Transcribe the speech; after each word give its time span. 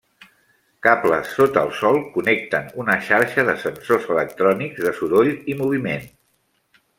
Cables 0.85 1.33
sota 1.39 1.61
el 1.67 1.73
sòl 1.81 1.99
connecten 2.15 2.71
una 2.85 2.95
xarxa 3.09 3.45
de 3.51 3.55
sensors 3.65 4.09
electrònics 4.17 4.83
de 4.87 4.95
soroll 5.03 5.31
i 5.55 5.59
moviment. 5.61 6.11